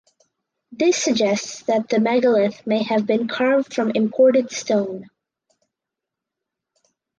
[0.71, 5.11] This suggests that the megalith may have been carved from imported stone.